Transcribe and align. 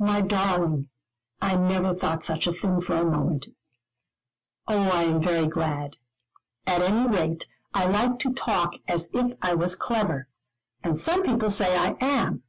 "My 0.00 0.20
darling, 0.20 0.88
I 1.40 1.54
never 1.54 1.94
thought 1.94 2.24
such 2.24 2.48
a 2.48 2.52
thing 2.52 2.80
for 2.80 2.96
a 2.96 3.04
moment." 3.04 3.46
"Oh, 4.66 4.90
I 4.92 5.04
am 5.04 5.20
very 5.22 5.46
glad. 5.46 5.98
At 6.66 6.82
any 6.82 7.06
rate 7.06 7.46
I 7.72 7.86
like 7.86 8.18
to 8.18 8.32
talk 8.34 8.74
as 8.88 9.08
if 9.14 9.38
I 9.40 9.54
was 9.54 9.76
clever. 9.76 10.26
And 10.82 10.98
some 10.98 11.22
people 11.22 11.48
say 11.48 11.76
I 11.76 11.96
am. 12.00 12.42